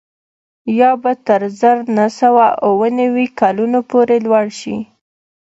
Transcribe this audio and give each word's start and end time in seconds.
یا 0.79 0.91
به 1.01 1.11
تر 1.25 1.41
زر 1.59 1.77
نه 1.97 2.05
سوه 2.19 2.45
اووه 2.67 2.87
نوي 2.99 3.27
کلونو 3.39 3.79
پورې 3.89 4.17
لوړ 4.25 4.45
شي 4.59 4.77